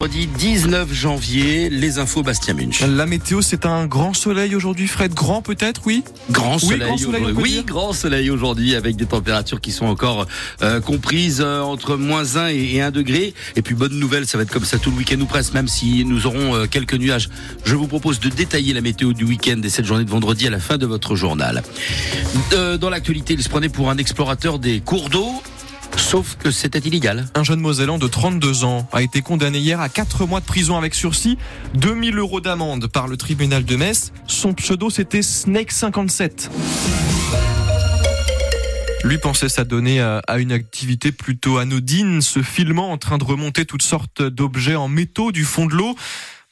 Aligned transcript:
Vendredi 0.00 0.28
19 0.28 0.92
janvier, 0.94 1.68
les 1.70 1.98
infos 1.98 2.22
Bastien 2.22 2.54
Munch. 2.54 2.82
La 2.82 3.04
météo, 3.04 3.42
c'est 3.42 3.66
un 3.66 3.86
grand 3.86 4.14
soleil 4.14 4.54
aujourd'hui, 4.54 4.86
Fred. 4.86 5.12
Grand 5.12 5.42
peut-être, 5.42 5.80
oui 5.86 6.04
Grand 6.30 6.54
Oui, 6.54 6.60
soleil, 6.60 6.78
grand 6.86 6.96
soleil, 6.98 7.22
aujourd'hui. 7.24 7.42
oui, 7.42 7.64
grand 7.66 7.92
soleil 7.92 8.30
aujourd'hui 8.30 8.76
avec 8.76 8.94
des 8.94 9.06
températures 9.06 9.60
qui 9.60 9.72
sont 9.72 9.86
encore 9.86 10.28
euh, 10.62 10.80
comprises 10.80 11.40
euh, 11.44 11.62
entre 11.62 11.96
moins 11.96 12.36
1 12.36 12.50
et, 12.50 12.76
et 12.76 12.80
1 12.80 12.92
degré. 12.92 13.34
Et 13.56 13.62
puis 13.62 13.74
bonne 13.74 13.98
nouvelle, 13.98 14.24
ça 14.28 14.38
va 14.38 14.44
être 14.44 14.52
comme 14.52 14.64
ça 14.64 14.78
tout 14.78 14.92
le 14.92 14.98
week-end 14.98 15.18
ou 15.20 15.26
presque, 15.26 15.52
même 15.52 15.66
si 15.66 16.04
nous 16.04 16.28
aurons 16.28 16.54
euh, 16.54 16.66
quelques 16.70 16.94
nuages. 16.94 17.28
Je 17.64 17.74
vous 17.74 17.88
propose 17.88 18.20
de 18.20 18.28
détailler 18.28 18.74
la 18.74 18.82
météo 18.82 19.12
du 19.12 19.24
week-end 19.24 19.60
et 19.64 19.68
cette 19.68 19.84
journée 19.84 20.04
de 20.04 20.10
vendredi 20.10 20.46
à 20.46 20.50
la 20.50 20.60
fin 20.60 20.78
de 20.78 20.86
votre 20.86 21.16
journal. 21.16 21.64
Euh, 22.52 22.76
dans 22.78 22.88
l'actualité, 22.88 23.34
il 23.34 23.42
se 23.42 23.48
prenait 23.48 23.68
pour 23.68 23.90
un 23.90 23.98
explorateur 23.98 24.60
des 24.60 24.78
cours 24.78 25.08
d'eau, 25.08 25.42
sauf 26.08 26.38
que 26.38 26.50
c'était 26.50 26.78
illégal. 26.78 27.26
Un 27.34 27.44
jeune 27.44 27.60
Mosellan 27.60 27.98
de 27.98 28.08
32 28.08 28.64
ans 28.64 28.88
a 28.92 29.02
été 29.02 29.20
condamné 29.20 29.58
hier 29.58 29.78
à 29.78 29.90
4 29.90 30.24
mois 30.24 30.40
de 30.40 30.46
prison 30.46 30.78
avec 30.78 30.94
sursis, 30.94 31.36
2000 31.74 32.16
euros 32.16 32.40
d'amende 32.40 32.86
par 32.86 33.08
le 33.08 33.18
tribunal 33.18 33.62
de 33.66 33.76
Metz. 33.76 34.10
Son 34.26 34.54
pseudo, 34.54 34.88
c'était 34.88 35.20
Snake57. 35.20 36.48
Lui 39.04 39.18
pensait 39.18 39.50
s'adonner 39.50 40.00
à 40.00 40.22
à 40.26 40.38
une 40.38 40.50
activité 40.52 41.12
plutôt 41.12 41.58
anodine, 41.58 42.22
se 42.22 42.42
filmant 42.42 42.90
en 42.90 42.96
train 42.96 43.18
de 43.18 43.24
remonter 43.24 43.66
toutes 43.66 43.82
sortes 43.82 44.22
d'objets 44.22 44.76
en 44.76 44.88
métaux 44.88 45.30
du 45.30 45.44
fond 45.44 45.66
de 45.66 45.74
l'eau. 45.74 45.94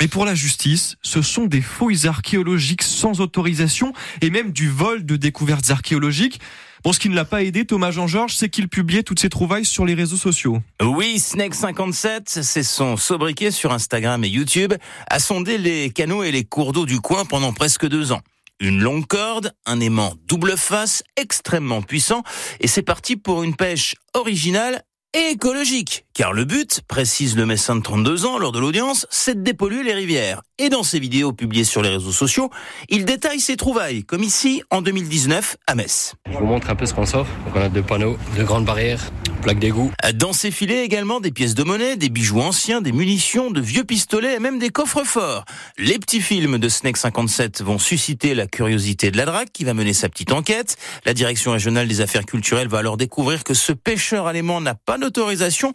Mais 0.00 0.08
pour 0.08 0.26
la 0.26 0.34
justice, 0.34 0.96
ce 1.00 1.22
sont 1.22 1.46
des 1.46 1.62
fouilles 1.62 2.06
archéologiques 2.06 2.82
sans 2.82 3.22
autorisation 3.22 3.94
et 4.20 4.28
même 4.28 4.52
du 4.52 4.68
vol 4.68 5.06
de 5.06 5.16
découvertes 5.16 5.70
archéologiques. 5.70 6.38
Bon, 6.84 6.92
ce 6.92 6.98
qui 6.98 7.08
ne 7.08 7.14
l'a 7.14 7.24
pas 7.24 7.42
aidé, 7.42 7.64
Thomas 7.64 7.92
Jean-Georges, 7.92 8.36
c'est 8.36 8.50
qu'il 8.50 8.68
publiait 8.68 9.02
toutes 9.02 9.20
ses 9.20 9.30
trouvailles 9.30 9.64
sur 9.64 9.86
les 9.86 9.94
réseaux 9.94 10.18
sociaux. 10.18 10.60
Oui, 10.82 11.16
Snake57, 11.16 12.42
c'est 12.42 12.62
son 12.62 12.98
sobriquet 12.98 13.50
sur 13.50 13.72
Instagram 13.72 14.22
et 14.22 14.28
YouTube, 14.28 14.74
a 15.08 15.18
sondé 15.18 15.56
les 15.56 15.88
canaux 15.88 16.22
et 16.22 16.30
les 16.30 16.44
cours 16.44 16.74
d'eau 16.74 16.84
du 16.84 17.00
coin 17.00 17.24
pendant 17.24 17.54
presque 17.54 17.88
deux 17.88 18.12
ans. 18.12 18.20
Une 18.60 18.80
longue 18.80 19.06
corde, 19.06 19.54
un 19.64 19.80
aimant 19.80 20.12
double 20.28 20.58
face, 20.58 21.02
extrêmement 21.16 21.80
puissant, 21.80 22.22
et 22.60 22.68
c'est 22.68 22.82
parti 22.82 23.16
pour 23.16 23.42
une 23.42 23.56
pêche 23.56 23.94
originale 24.12 24.82
et 25.16 25.30
écologique. 25.30 26.04
Car 26.12 26.34
le 26.34 26.44
but, 26.44 26.82
précise 26.86 27.36
le 27.36 27.46
médecin 27.46 27.74
de 27.74 27.80
32 27.80 28.26
ans 28.26 28.38
lors 28.38 28.52
de 28.52 28.58
l'audience, 28.58 29.06
c'est 29.10 29.34
de 29.34 29.42
dépolluer 29.42 29.82
les 29.82 29.94
rivières. 29.94 30.42
Et 30.58 30.68
dans 30.68 30.82
ses 30.82 30.98
vidéos 30.98 31.32
publiées 31.32 31.64
sur 31.64 31.80
les 31.80 31.88
réseaux 31.88 32.12
sociaux, 32.12 32.50
il 32.90 33.06
détaille 33.06 33.40
ses 33.40 33.56
trouvailles, 33.56 34.04
comme 34.04 34.22
ici 34.22 34.62
en 34.70 34.82
2019 34.82 35.56
à 35.66 35.74
Metz. 35.74 36.14
Je 36.30 36.36
vous 36.36 36.44
montre 36.44 36.68
un 36.68 36.74
peu 36.74 36.84
ce 36.84 36.92
qu'on 36.92 37.06
sort. 37.06 37.26
Donc 37.46 37.56
on 37.56 37.60
a 37.60 37.70
deux 37.70 37.82
panneaux, 37.82 38.18
deux 38.36 38.44
grandes 38.44 38.66
barrières, 38.66 39.10
d'égout. 39.54 39.92
Dans 40.14 40.32
ces 40.32 40.50
filets 40.50 40.84
également 40.84 41.20
des 41.20 41.30
pièces 41.30 41.54
de 41.54 41.62
monnaie, 41.62 41.96
des 41.96 42.08
bijoux 42.08 42.40
anciens, 42.40 42.80
des 42.80 42.92
munitions, 42.92 43.50
de 43.50 43.60
vieux 43.60 43.84
pistolets 43.84 44.34
et 44.34 44.38
même 44.40 44.58
des 44.58 44.70
coffres 44.70 45.04
forts. 45.04 45.44
Les 45.78 45.98
petits 45.98 46.20
films 46.20 46.58
de 46.58 46.68
Snake 46.68 46.96
57 46.96 47.62
vont 47.62 47.78
susciter 47.78 48.34
la 48.34 48.46
curiosité 48.46 49.10
de 49.10 49.16
la 49.16 49.24
DRAC 49.24 49.52
qui 49.52 49.64
va 49.64 49.74
mener 49.74 49.92
sa 49.92 50.08
petite 50.08 50.32
enquête. 50.32 50.76
La 51.04 51.14
direction 51.14 51.52
régionale 51.52 51.86
des 51.86 52.00
affaires 52.00 52.26
culturelles 52.26 52.68
va 52.68 52.78
alors 52.78 52.96
découvrir 52.96 53.44
que 53.44 53.54
ce 53.54 53.72
pêcheur 53.72 54.26
allemand 54.26 54.60
n'a 54.60 54.74
pas 54.74 54.98
d'autorisation 54.98 55.72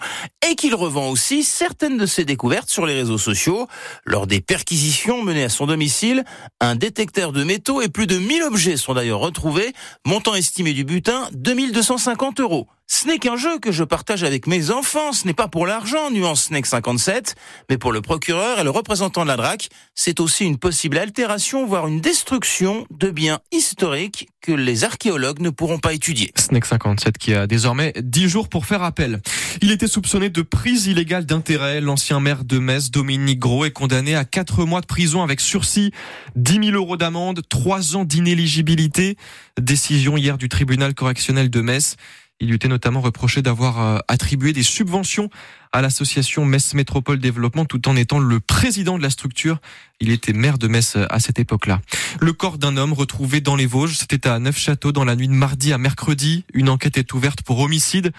et 0.49 0.55
qu'il 0.55 0.75
revend 0.75 1.09
aussi 1.09 1.43
certaines 1.43 1.97
de 1.97 2.05
ses 2.05 2.25
découvertes 2.25 2.69
sur 2.69 2.85
les 2.85 2.93
réseaux 2.93 3.17
sociaux. 3.17 3.67
Lors 4.05 4.27
des 4.27 4.41
perquisitions 4.41 5.23
menées 5.23 5.45
à 5.45 5.49
son 5.49 5.65
domicile, 5.65 6.25
un 6.59 6.75
détecteur 6.75 7.31
de 7.31 7.43
métaux 7.43 7.81
et 7.81 7.89
plus 7.89 8.07
de 8.07 8.17
1000 8.17 8.43
objets 8.43 8.77
sont 8.77 8.93
d'ailleurs 8.93 9.19
retrouvés, 9.19 9.71
montant 10.05 10.35
estimé 10.35 10.73
du 10.73 10.83
butin 10.83 11.29
2250 11.33 12.41
euros. 12.41 12.67
Ce 12.93 13.07
n'est 13.07 13.19
qu'un 13.19 13.37
jeu 13.37 13.57
que 13.57 13.71
je 13.71 13.85
partage 13.85 14.25
avec 14.25 14.47
mes 14.47 14.69
enfants, 14.69 15.13
ce 15.13 15.25
n'est 15.25 15.33
pas 15.33 15.47
pour 15.47 15.65
l'argent, 15.65 16.11
nuance 16.11 16.47
Snake 16.47 16.65
57, 16.65 17.35
mais 17.69 17.77
pour 17.77 17.93
le 17.93 18.01
procureur 18.01 18.59
et 18.59 18.65
le 18.65 18.69
représentant 18.69 19.23
de 19.23 19.29
la 19.29 19.37
DRAC, 19.37 19.69
c'est 19.95 20.19
aussi 20.19 20.43
une 20.43 20.57
possible 20.57 20.97
altération, 20.97 21.65
voire 21.65 21.87
une 21.87 22.01
destruction 22.01 22.85
de 22.91 23.09
biens 23.09 23.39
historiques 23.53 24.27
que 24.41 24.51
les 24.51 24.83
archéologues 24.83 25.39
ne 25.39 25.51
pourront 25.51 25.79
pas 25.79 25.93
étudier. 25.93 26.33
Snake 26.37 26.65
57 26.65 27.17
qui 27.17 27.33
a 27.33 27.47
désormais 27.47 27.93
10 27.97 28.27
jours 28.27 28.49
pour 28.49 28.65
faire 28.65 28.83
appel. 28.83 29.21
Il 29.61 29.71
était 29.71 29.87
soupçonné 29.87 30.29
de 30.29 30.41
prise 30.41 30.87
illégale 30.87 31.25
d'intérêt. 31.25 31.79
L'ancien 31.79 32.19
maire 32.19 32.43
de 32.43 32.59
Metz, 32.59 32.91
Dominique 32.91 33.39
Gros, 33.39 33.63
est 33.63 33.71
condamné 33.71 34.15
à 34.15 34.25
4 34.25 34.65
mois 34.65 34.81
de 34.81 34.85
prison 34.85 35.23
avec 35.23 35.39
sursis, 35.39 35.91
10 36.35 36.71
000 36.71 36.75
euros 36.75 36.97
d'amende, 36.97 37.41
3 37.47 37.95
ans 37.95 38.03
d'inéligibilité. 38.03 39.15
Décision 39.59 40.17
hier 40.17 40.37
du 40.37 40.49
tribunal 40.49 40.93
correctionnel 40.93 41.49
de 41.49 41.61
Metz. 41.61 41.95
Il 42.41 42.47
lui 42.47 42.55
était 42.55 42.67
notamment 42.67 43.01
reproché 43.01 43.43
d'avoir 43.43 43.79
euh, 43.79 43.99
attribué 44.07 44.51
des 44.51 44.63
subventions 44.63 45.29
à 45.71 45.81
l'association 45.81 46.43
Metz 46.43 46.73
Métropole 46.73 47.19
Développement 47.19 47.65
tout 47.65 47.87
en 47.87 47.95
étant 47.95 48.17
le 48.17 48.39
président 48.39 48.97
de 48.97 49.03
la 49.03 49.11
structure. 49.11 49.59
Il 49.99 50.09
était 50.09 50.33
maire 50.33 50.57
de 50.57 50.67
Metz 50.67 50.95
euh, 50.95 51.05
à 51.11 51.19
cette 51.19 51.37
époque-là. 51.37 51.81
Le 52.19 52.33
corps 52.33 52.57
d'un 52.57 52.77
homme 52.77 52.93
retrouvé 52.93 53.41
dans 53.41 53.55
les 53.55 53.67
Vosges, 53.67 53.95
c'était 53.95 54.27
à 54.27 54.39
Neufchâteau 54.39 54.91
dans 54.91 55.05
la 55.05 55.15
nuit 55.15 55.27
de 55.27 55.33
mardi 55.33 55.71
à 55.71 55.77
mercredi. 55.77 56.43
Une 56.55 56.67
enquête 56.67 56.97
est 56.97 57.13
ouverte 57.13 57.43
pour 57.43 57.59
homicide 57.59 58.11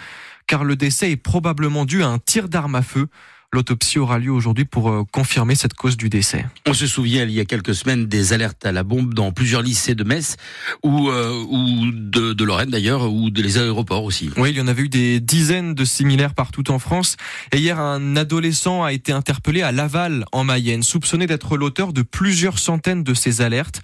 car 0.46 0.62
le 0.62 0.76
décès 0.76 1.10
est 1.10 1.16
probablement 1.16 1.84
dû 1.84 2.04
à 2.04 2.08
un 2.08 2.18
tir 2.18 2.48
d'arme 2.48 2.76
à 2.76 2.82
feu. 2.82 3.08
L'autopsie 3.54 3.98
aura 3.98 4.18
lieu 4.18 4.32
aujourd'hui 4.32 4.64
pour 4.64 4.88
euh, 4.88 5.04
confirmer 5.12 5.54
cette 5.54 5.74
cause 5.74 5.98
du 5.98 6.08
décès. 6.08 6.46
On 6.66 6.72
se 6.72 6.86
souvient 6.86 7.24
il 7.24 7.32
y 7.32 7.40
a 7.40 7.44
quelques 7.44 7.74
semaines 7.74 8.06
des 8.06 8.32
alertes 8.32 8.64
à 8.64 8.72
la 8.72 8.82
bombe 8.82 9.12
dans 9.12 9.30
plusieurs 9.30 9.60
lycées 9.60 9.94
de 9.94 10.04
Metz 10.04 10.36
ou, 10.82 11.10
euh, 11.10 11.44
ou 11.50 11.90
de, 11.92 12.32
de 12.32 12.44
Lorraine 12.44 12.70
d'ailleurs 12.70 13.12
ou 13.12 13.28
de 13.28 13.42
les 13.42 13.58
aéroports 13.58 14.04
aussi. 14.04 14.30
Oui, 14.38 14.52
il 14.52 14.56
y 14.56 14.60
en 14.62 14.68
avait 14.68 14.84
eu 14.84 14.88
des 14.88 15.20
dizaines 15.20 15.74
de 15.74 15.84
similaires 15.84 16.32
partout 16.32 16.70
en 16.70 16.78
France. 16.78 17.18
Et 17.52 17.58
hier, 17.58 17.78
un 17.78 18.16
adolescent 18.16 18.84
a 18.84 18.94
été 18.94 19.12
interpellé 19.12 19.60
à 19.60 19.70
Laval, 19.70 20.24
en 20.32 20.44
Mayenne, 20.44 20.82
soupçonné 20.82 21.26
d'être 21.26 21.58
l'auteur 21.58 21.92
de 21.92 22.00
plusieurs 22.00 22.58
centaines 22.58 23.04
de 23.04 23.12
ces 23.12 23.42
alertes. 23.42 23.82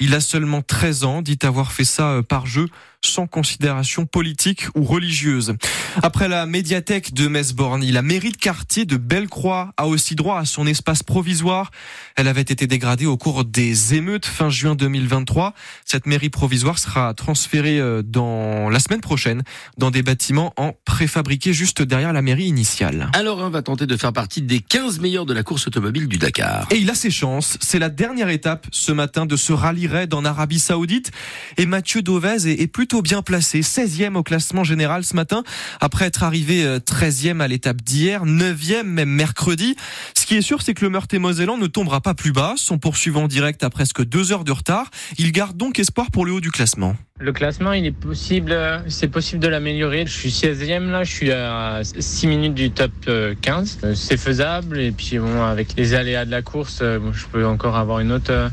Il 0.00 0.14
a 0.14 0.20
seulement 0.20 0.62
13 0.62 1.04
ans, 1.04 1.22
dit 1.22 1.38
avoir 1.42 1.72
fait 1.72 1.84
ça 1.84 2.10
euh, 2.10 2.22
par 2.22 2.46
jeu, 2.46 2.68
sans 3.04 3.26
considération 3.26 4.06
politique 4.06 4.66
ou 4.74 4.82
religieuse. 4.82 5.54
Après 6.02 6.28
la 6.28 6.46
médiathèque 6.46 7.14
de 7.14 7.28
Metz-Borny, 7.28 7.92
la 7.92 8.02
mairie 8.02 8.32
de 8.32 8.36
quartier 8.36 8.84
de 8.84 8.96
Bellecroix 8.96 9.72
a 9.76 9.86
aussi 9.86 10.14
droit 10.14 10.38
à 10.38 10.44
son 10.44 10.66
espace 10.66 11.02
provisoire. 11.02 11.70
Elle 12.16 12.28
avait 12.28 12.40
été 12.40 12.66
dégradée 12.66 13.06
au 13.06 13.16
cours 13.16 13.44
des 13.44 13.94
émeutes 13.94 14.26
fin 14.26 14.50
juin 14.50 14.74
2023. 14.74 15.54
Cette 15.84 16.06
mairie 16.06 16.28
provisoire 16.28 16.78
sera 16.78 17.14
transférée 17.14 17.80
euh, 17.80 18.02
dans 18.02 18.68
la 18.68 18.80
semaine 18.80 19.00
prochaine 19.00 19.42
dans 19.76 19.90
des 19.90 20.02
bâtiments 20.02 20.52
en 20.56 20.72
préfabriqué 20.84 21.52
juste 21.52 21.82
derrière 21.82 22.12
la 22.12 22.22
mairie 22.22 22.46
initiale. 22.46 23.10
Alors 23.14 23.38
on 23.38 23.50
va 23.50 23.62
tenter 23.62 23.86
de 23.86 23.96
faire 23.96 24.12
partie 24.12 24.42
des 24.42 24.60
15 24.60 24.98
meilleurs 25.00 25.26
de 25.26 25.34
la 25.34 25.42
course 25.42 25.68
automobile 25.68 26.08
du 26.08 26.18
Dakar. 26.18 26.66
Et 26.70 26.76
il 26.76 26.90
a 26.90 26.94
ses 26.94 27.10
chances. 27.10 27.58
C'est 27.60 27.78
la 27.78 27.90
dernière 27.90 28.28
étape 28.28 28.66
ce 28.72 28.90
matin 28.92 29.26
de 29.26 29.36
ce 29.36 29.52
rallye 29.52 29.86
raid 29.86 30.12
en 30.14 30.24
Arabie 30.24 30.58
Saoudite. 30.58 31.12
Et 31.56 31.66
Mathieu 31.66 32.02
Dauvez 32.02 32.48
est, 32.48 32.60
est 32.60 32.66
plutôt 32.88 33.02
bien 33.02 33.20
placé, 33.20 33.60
16e 33.60 34.16
au 34.16 34.22
classement 34.22 34.64
général 34.64 35.04
ce 35.04 35.14
matin, 35.14 35.42
après 35.78 36.06
être 36.06 36.22
arrivé 36.22 36.64
euh, 36.64 36.78
13e 36.78 37.40
à 37.40 37.46
l'étape 37.46 37.82
d'hier, 37.82 38.24
9e 38.24 38.84
même 38.84 39.10
mercredi. 39.10 39.76
Ce 40.14 40.24
qui 40.24 40.36
est 40.36 40.40
sûr, 40.40 40.62
c'est 40.62 40.72
que 40.72 40.86
le 40.86 40.90
Meurthe-et-Mosellan 40.90 41.58
ne 41.58 41.66
tombera 41.66 42.00
pas 42.00 42.14
plus 42.14 42.32
bas. 42.32 42.54
Son 42.56 42.78
poursuivant 42.78 43.28
direct 43.28 43.62
a 43.62 43.68
presque 43.68 44.02
deux 44.02 44.32
heures 44.32 44.44
de 44.44 44.52
retard. 44.52 44.88
Il 45.18 45.32
garde 45.32 45.54
donc 45.54 45.78
espoir 45.78 46.10
pour 46.10 46.24
le 46.24 46.32
haut 46.32 46.40
du 46.40 46.50
classement. 46.50 46.96
Le 47.20 47.30
classement, 47.34 47.74
il 47.74 47.84
est 47.84 47.92
possible, 47.92 48.52
euh, 48.52 48.78
c'est 48.88 49.08
possible 49.08 49.42
de 49.42 49.48
l'améliorer. 49.48 50.06
Je 50.06 50.12
suis 50.12 50.30
16e 50.30 50.88
là, 50.88 51.04
je 51.04 51.12
suis 51.12 51.30
à 51.30 51.82
6 51.82 52.26
minutes 52.26 52.54
du 52.54 52.70
top 52.70 52.92
euh, 53.08 53.34
15. 53.42 53.80
Euh, 53.84 53.94
C'est 53.94 54.16
faisable 54.16 54.80
et 54.80 54.92
puis 54.92 55.18
bon, 55.18 55.42
avec 55.44 55.76
les 55.76 55.92
aléas 55.92 56.24
de 56.24 56.30
la 56.30 56.40
course, 56.40 56.78
euh, 56.80 56.98
je 57.12 57.26
peux 57.26 57.44
encore 57.44 57.76
avoir 57.76 58.00
une 58.00 58.12
autre. 58.12 58.50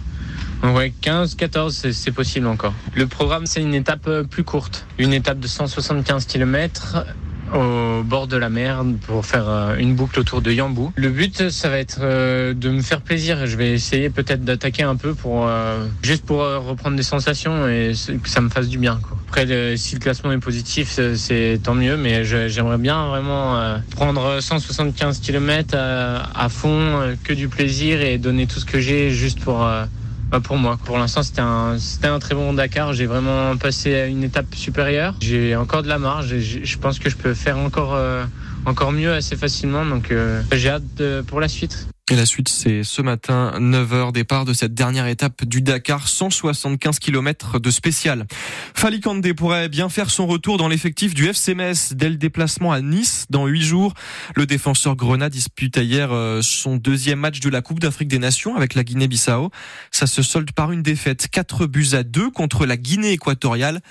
Euh, 0.63 0.73
ouais, 0.73 0.93
15, 1.01 1.35
14, 1.35 1.87
c'est- 1.91 2.11
possible 2.11 2.47
encore. 2.47 2.73
Le 2.95 3.07
programme, 3.07 3.45
c'est 3.45 3.61
une 3.61 3.73
étape 3.73 4.07
euh, 4.07 4.23
plus 4.23 4.43
courte, 4.43 4.85
une 4.97 5.13
étape 5.13 5.39
de 5.39 5.47
175 5.47 6.25
km 6.25 7.05
au 7.53 8.01
bord 8.03 8.25
de 8.27 8.37
la 8.37 8.49
mer 8.49 8.83
pour 9.05 9.25
faire 9.25 9.47
euh, 9.47 9.75
une 9.77 9.93
boucle 9.95 10.19
autour 10.19 10.41
de 10.41 10.51
Yambou. 10.51 10.91
Le 10.95 11.09
but, 11.09 11.49
ça 11.49 11.69
va 11.69 11.77
être 11.77 11.99
euh, 12.01 12.53
de 12.53 12.69
me 12.69 12.81
faire 12.81 13.01
plaisir. 13.01 13.45
Je 13.45 13.55
vais 13.55 13.71
essayer 13.71 14.09
peut-être 14.09 14.43
d'attaquer 14.43 14.83
un 14.83 14.95
peu 14.95 15.13
pour 15.13 15.45
euh, 15.47 15.85
juste 16.01 16.25
pour 16.25 16.41
euh, 16.41 16.57
reprendre 16.57 16.95
des 16.97 17.03
sensations 17.03 17.67
et 17.67 17.91
que 18.23 18.29
ça 18.29 18.41
me 18.41 18.49
fasse 18.49 18.67
du 18.67 18.77
bien. 18.79 18.99
Quoi. 19.01 19.17
Après, 19.27 19.77
si 19.77 19.93
le 19.95 19.99
classement 19.99 20.31
est 20.31 20.39
positif, 20.39 20.99
c'est- 21.15 21.59
tant 21.61 21.75
mieux. 21.75 21.97
Mais 21.97 22.25
j'aimerais 22.25 22.77
bien 22.79 23.07
vraiment 23.07 23.57
euh, 23.59 23.77
prendre 23.91 24.39
175 24.41 25.19
km 25.19 25.75
à, 25.77 26.49
fond, 26.49 26.69
euh, 26.71 27.15
que 27.23 27.33
du 27.33 27.47
plaisir 27.47 28.01
et 28.01 28.17
donner 28.17 28.47
tout 28.47 28.59
ce 28.59 28.65
que 28.65 28.79
j'ai 28.79 29.11
juste 29.11 29.39
pour 29.39 29.63
euh, 29.63 29.85
pour 30.43 30.57
moi. 30.57 30.77
Pour 30.85 30.97
l'instant, 30.97 31.23
c'était 31.23 31.41
un, 31.41 31.77
c'était 31.79 32.07
un 32.07 32.19
très 32.19 32.35
bon 32.35 32.53
Dakar. 32.53 32.93
J'ai 32.93 33.05
vraiment 33.05 33.55
passé 33.57 33.95
à 33.95 34.05
une 34.05 34.23
étape 34.23 34.53
supérieure. 34.55 35.15
J'ai 35.21 35.55
encore 35.55 35.83
de 35.83 35.87
la 35.87 35.99
marge 35.99 36.33
et 36.33 36.41
je 36.41 36.77
pense 36.77 36.99
que 36.99 37.09
je 37.09 37.15
peux 37.15 37.33
faire 37.33 37.57
encore, 37.57 37.95
euh, 37.95 38.25
encore 38.65 38.91
mieux 38.91 39.13
assez 39.13 39.35
facilement. 39.35 39.85
Donc, 39.85 40.11
euh, 40.11 40.41
j'ai 40.51 40.69
hâte 40.69 40.83
de- 40.97 41.23
pour 41.25 41.39
la 41.39 41.47
suite. 41.47 41.87
Et 42.11 42.15
la 42.15 42.27
suite, 42.27 42.49
c'est 42.49 42.83
ce 42.83 43.01
matin, 43.01 43.53
9h, 43.59 44.11
départ 44.11 44.45
de 44.45 44.53
cette 44.53 44.75
dernière 44.75 45.07
étape 45.07 45.43
du 45.43 45.63
Dakar, 45.63 46.07
175 46.07 46.99
km 46.99 47.57
de 47.57 47.71
spécial. 47.71 48.27
Falikande 48.75 49.33
pourrait 49.33 49.69
bien 49.69 49.89
faire 49.89 50.11
son 50.11 50.27
retour 50.27 50.59
dans 50.59 50.67
l'effectif 50.67 51.15
du 51.15 51.27
FC 51.27 51.55
Metz 51.55 51.93
dès 51.93 52.09
le 52.09 52.17
déplacement 52.17 52.71
à 52.71 52.81
Nice 52.81 53.25
dans 53.31 53.47
8 53.47 53.61
jours. 53.63 53.95
Le 54.35 54.45
défenseur 54.45 54.95
Grenat 54.95 55.31
disputa 55.31 55.81
hier 55.81 56.11
euh, 56.11 56.43
son 56.43 56.77
deuxième 56.77 57.17
match 57.17 57.39
de 57.39 57.49
la 57.49 57.63
Coupe 57.63 57.79
d'Afrique 57.79 58.09
des 58.09 58.19
Nations 58.19 58.55
avec 58.55 58.75
la 58.75 58.83
Guinée-Bissau. 58.83 59.49
Ça 59.89 60.05
se 60.05 60.21
solde 60.21 60.51
par 60.51 60.71
une 60.71 60.83
défaite 60.83 61.27
4 61.31 61.65
buts 61.65 61.87
à 61.93 62.03
2 62.03 62.29
contre 62.29 62.67
la 62.67 62.77
Guinée 62.77 63.13
équatoriale. 63.13 63.81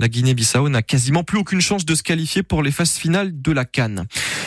La 0.00 0.08
Guinée-Bissau 0.08 0.70
n'a 0.70 0.80
quasiment 0.80 1.24
plus 1.24 1.36
aucune 1.36 1.60
chance 1.60 1.84
de 1.84 1.94
se 1.94 2.02
qualifier 2.02 2.42
pour 2.42 2.62
les 2.62 2.70
phases 2.70 2.94
finales 2.94 3.42
de 3.42 3.52
la 3.52 3.66
Cannes. 3.66 4.06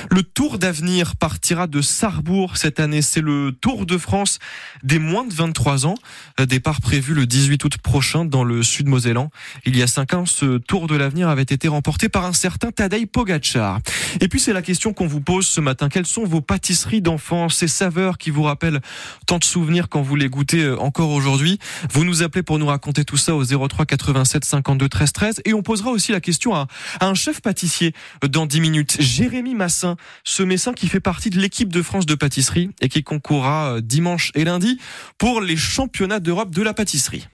Le 0.10 0.24
Tour 0.24 0.58
d'avenir 0.58 1.16
partira 1.16 1.68
de 1.68 1.80
Sarrebourg 1.80 2.58
cette 2.58 2.80
année. 2.80 3.04
C'est 3.04 3.22
le 3.22 3.52
Tour 3.52 3.86
de 3.86 4.00
France 4.00 4.40
des 4.82 4.98
moins 4.98 5.26
de 5.26 5.32
23 5.32 5.86
ans. 5.86 5.94
Départ 6.40 6.82
prévu 6.82 7.14
le 7.14 7.28
18 7.28 7.64
août 7.66 7.78
prochain 7.78 8.26
dans 8.26 8.44
le 8.44 8.64
sud 8.64 8.88
Mosellan. 8.88 9.30
Il 9.64 9.78
y 9.78 9.84
a 9.84 9.88
cinq 9.88 10.16
ans, 10.16 10.26
ce 10.26 10.58
Tour 10.58 10.88
de 10.88 10.96
l'avenir 10.96 11.30
avait 11.30 11.44
été 11.44 11.68
remporté 11.68 12.10
par 12.10 12.26
un 12.26 12.34
certain 12.34 12.72
Tadej 12.72 13.06
Pogacar. 13.06 13.80
Et 14.22 14.30
puis 14.30 14.40
c'est 14.40 14.54
la 14.54 14.64
question 14.64 14.92
qu'on 14.92 15.06
vous 15.06 15.22
pose 15.22 15.46
ce 15.46 15.62
matin. 15.62 15.88
Quelles 15.88 16.08
sont 16.08 16.24
vos 16.24 16.42
pâtisseries 16.42 17.04
d'enfance, 17.04 17.58
ces 17.58 17.68
saveurs 17.68 18.18
qui 18.18 18.32
vous 18.32 18.42
rappellent 18.42 18.82
tant 19.28 19.38
de 19.38 19.44
souvenirs 19.44 19.88
quand 19.88 20.02
vous 20.02 20.16
les 20.16 20.30
goûtez 20.30 20.72
encore 20.72 21.12
aujourd'hui 21.12 21.60
Vous 21.92 22.06
nous 22.06 22.24
appelez 22.24 22.42
pour 22.42 22.58
nous 22.58 22.66
raconter 22.66 23.06
tout 23.06 23.18
ça 23.18 23.36
au 23.36 23.46
03 23.46 23.86
87 23.86 24.46
52 24.46 24.90
13 24.90 25.14
13 25.14 25.43
et 25.46 25.54
on 25.54 25.62
posera 25.62 25.92
aussi 25.92 26.12
la 26.12 26.22
question 26.22 26.56
à, 26.56 26.68
un 27.02 27.14
chef 27.14 27.42
pâtissier 27.42 27.94
dans 28.28 28.46
10 28.46 28.62
minutes, 28.62 28.98
Jérémy 29.00 29.56
Massin, 29.56 29.98
ce 30.24 30.44
messin 30.44 30.74
qui 30.74 30.88
fait 30.88 31.00
partie 31.00 31.30
de 31.30 31.40
l'équipe 31.40 31.72
de 31.72 31.82
France 31.82 32.06
de 32.06 32.16
pâtisserie 32.16 32.70
et 32.82 32.90
qui 32.90 33.04
concourra 33.04 33.76
euh, 33.76 33.82
dimanche 33.82 34.32
et 34.36 34.44
lundi 34.44 34.80
pour 35.18 35.42
les 35.42 35.58
championnats 35.58 36.20
d'Europe 36.20 36.52
de 36.52 36.62
la 36.62 36.74
pâtisserie. 36.74 37.28